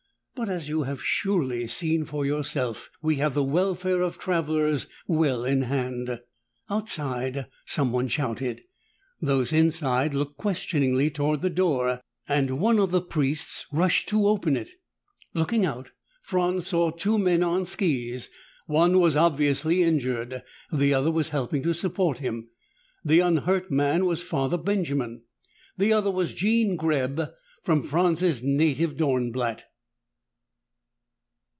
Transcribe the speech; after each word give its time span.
But, 0.33 0.49
as 0.49 0.67
you 0.67 0.83
have 0.83 1.03
surely 1.03 1.67
seen 1.67 2.03
for 2.03 2.25
yourself, 2.25 2.89
we 2.99 3.17
have 3.17 3.35
the 3.35 3.43
welfare 3.43 4.01
of 4.01 4.17
travelers 4.17 4.87
well 5.05 5.45
in 5.45 5.61
hand" 5.63 6.19
Outside, 6.71 7.45
someone 7.67 8.07
shouted. 8.07 8.63
Those 9.21 9.53
inside 9.53 10.15
looked 10.15 10.37
questioningly 10.37 11.11
toward 11.11 11.43
the 11.43 11.51
door 11.51 12.01
and 12.27 12.59
one 12.59 12.79
of 12.79 12.89
the 12.89 13.03
priests 13.03 13.67
rushed 13.71 14.09
to 14.09 14.27
open 14.27 14.57
it. 14.57 14.71
Looking 15.35 15.63
out, 15.63 15.91
Franz 16.23 16.65
saw 16.65 16.89
two 16.89 17.19
men 17.19 17.43
on 17.43 17.63
skis. 17.63 18.31
One 18.65 18.97
was 18.97 19.15
obviously 19.15 19.83
injured. 19.83 20.41
The 20.73 20.91
other 20.91 21.11
was 21.11 21.29
helping 21.29 21.61
to 21.61 21.73
support 21.73 22.17
him. 22.17 22.49
The 23.05 23.19
unhurt 23.19 23.69
man 23.69 24.05
was 24.07 24.23
Father 24.23 24.57
Benjamin. 24.57 25.21
The 25.77 25.93
other 25.93 26.09
was 26.09 26.33
Jean 26.33 26.77
Greb, 26.77 27.29
from 27.63 27.83
Franz's 27.83 28.41
native 28.41 28.97
Dornblatt. 28.97 29.65